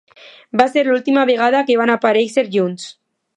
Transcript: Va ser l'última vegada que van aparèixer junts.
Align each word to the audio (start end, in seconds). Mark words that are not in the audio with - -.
Va 0.61 0.65
ser 0.75 0.83
l'última 0.87 1.25
vegada 1.31 1.61
que 1.67 1.77
van 1.83 1.93
aparèixer 1.97 2.47
junts. 2.57 2.89